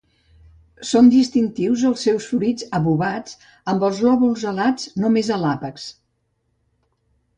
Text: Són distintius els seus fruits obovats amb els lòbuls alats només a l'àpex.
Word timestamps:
Són 0.91 1.09
distintius 1.15 1.83
els 1.89 2.05
seus 2.07 2.29
fruits 2.31 2.67
obovats 2.79 3.35
amb 3.75 3.87
els 3.91 4.01
lòbuls 4.07 4.47
alats 4.53 4.89
només 5.05 5.31
a 5.37 5.39
l'àpex. 5.45 5.87